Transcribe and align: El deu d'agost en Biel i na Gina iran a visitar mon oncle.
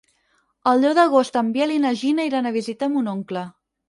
El 0.69 0.79
deu 0.85 0.95
d'agost 0.99 1.37
en 1.41 1.51
Biel 1.57 1.73
i 1.73 1.77
na 1.83 1.91
Gina 1.99 2.25
iran 2.31 2.47
a 2.47 2.53
visitar 2.57 2.89
mon 2.95 3.13
oncle. 3.13 3.45